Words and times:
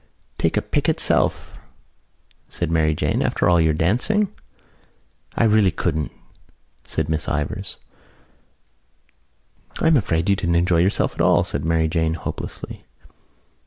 "To 0.01 0.41
take 0.45 0.57
a 0.57 0.63
pick 0.63 0.89
itself," 0.89 1.59
said 2.49 2.71
Mary 2.71 2.95
Jane, 2.95 3.21
"after 3.21 3.47
all 3.47 3.61
your 3.61 3.75
dancing." 3.75 4.29
"I 5.35 5.43
really 5.43 5.69
couldn't," 5.69 6.11
said 6.83 7.07
Miss 7.07 7.29
Ivors. 7.29 7.77
"I 9.79 9.85
am 9.85 9.97
afraid 9.97 10.27
you 10.27 10.35
didn't 10.35 10.55
enjoy 10.55 10.79
yourself 10.79 11.13
at 11.13 11.21
all," 11.21 11.43
said 11.43 11.63
Mary 11.63 11.87
Jane 11.87 12.15
hopelessly. 12.15 12.83